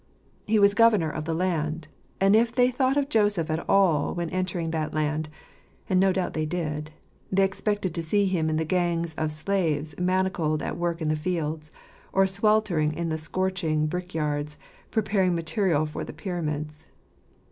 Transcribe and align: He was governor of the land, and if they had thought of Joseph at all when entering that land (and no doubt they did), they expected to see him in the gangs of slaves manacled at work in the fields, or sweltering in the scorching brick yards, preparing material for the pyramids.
He 0.47 0.57
was 0.57 0.73
governor 0.73 1.11
of 1.11 1.25
the 1.25 1.33
land, 1.35 1.87
and 2.19 2.35
if 2.35 2.51
they 2.51 2.65
had 2.65 2.75
thought 2.75 2.97
of 2.97 3.07
Joseph 3.07 3.51
at 3.51 3.69
all 3.69 4.15
when 4.15 4.31
entering 4.31 4.71
that 4.71 4.95
land 4.95 5.29
(and 5.87 5.99
no 5.99 6.11
doubt 6.11 6.33
they 6.33 6.47
did), 6.47 6.89
they 7.31 7.43
expected 7.43 7.93
to 7.93 8.01
see 8.01 8.25
him 8.25 8.49
in 8.49 8.55
the 8.57 8.65
gangs 8.65 9.13
of 9.13 9.31
slaves 9.31 9.93
manacled 9.99 10.63
at 10.63 10.75
work 10.75 11.03
in 11.03 11.09
the 11.09 11.15
fields, 11.15 11.69
or 12.13 12.25
sweltering 12.25 12.95
in 12.95 13.09
the 13.09 13.17
scorching 13.19 13.85
brick 13.85 14.15
yards, 14.15 14.57
preparing 14.89 15.35
material 15.35 15.85
for 15.85 16.03
the 16.03 16.13
pyramids. 16.13 16.87